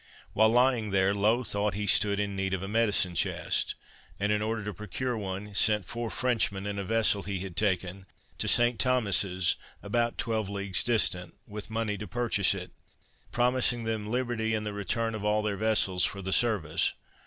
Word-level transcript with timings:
While 0.33 0.49
lying 0.49 0.89
there, 0.89 1.13
Low 1.13 1.43
thought 1.43 1.75
he 1.75 1.85
stood 1.85 2.19
in 2.19 2.35
need 2.35 2.55
of 2.55 2.63
a 2.63 2.67
medicine 2.67 3.13
chest, 3.13 3.75
and, 4.19 4.31
in 4.31 4.41
order 4.41 4.63
to 4.63 4.73
procure 4.73 5.15
one, 5.15 5.53
sent 5.53 5.85
four 5.85 6.09
Frenchmen, 6.09 6.65
in 6.65 6.79
a 6.79 6.83
vessel 6.83 7.21
he 7.21 7.41
had 7.41 7.55
taken, 7.55 8.07
to 8.39 8.47
St. 8.47 8.79
Thomas's, 8.79 9.57
about 9.83 10.17
twelve 10.17 10.49
leagues 10.49 10.81
distant, 10.83 11.35
with 11.47 11.69
money 11.69 11.99
to 11.99 12.07
purchase 12.07 12.55
it; 12.55 12.71
promising 13.31 13.83
them 13.83 14.09
liberty, 14.09 14.55
and 14.55 14.65
the 14.65 14.73
return 14.73 15.13
of 15.13 15.23
all 15.23 15.43
their 15.43 15.55
vessels, 15.55 16.03
for 16.03 16.23
the 16.23 16.33
service. 16.33 16.93